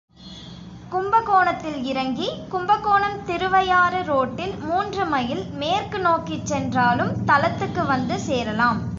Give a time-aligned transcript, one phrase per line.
[0.91, 8.81] கும்பகோணத்தில் இறங்கி, கும்பகோணம் திருவையாறு ரோட்டில் மூன்று மைல் மேற்கு நோக்கிச் சென்றாலும் தலத்துக்கு வந்து சேரலாம்.